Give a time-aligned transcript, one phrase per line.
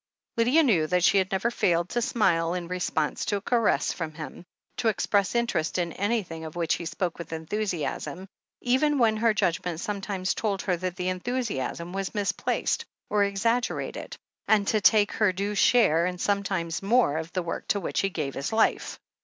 [0.35, 4.15] Lydia knew that she had never failed to smile in response to a caress from
[4.15, 4.43] him,
[4.77, 8.27] to express interest in an)rthing of which he spoke with enthusiasm,
[8.61, 14.15] even when her judgment sometimes told her that the enthusiasm was misplaced, or exaggerated,
[14.47, 18.09] and to take her due share, and sometimes more, of the work to which he
[18.09, 18.99] gave his life.